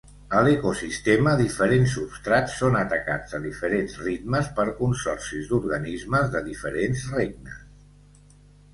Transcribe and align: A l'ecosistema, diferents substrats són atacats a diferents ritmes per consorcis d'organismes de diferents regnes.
A 0.37 0.39
l'ecosistema, 0.45 1.33
diferents 1.41 1.93
substrats 1.97 2.55
són 2.63 2.79
atacats 2.81 3.37
a 3.39 3.41
diferents 3.45 4.01
ritmes 4.07 4.51
per 4.61 4.67
consorcis 4.83 5.55
d'organismes 5.55 6.37
de 6.39 6.45
diferents 6.53 7.09
regnes. 7.17 7.65